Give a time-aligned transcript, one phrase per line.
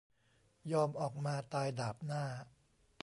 [0.71, 2.23] ยอมออกมา "ตายดาบหน้า"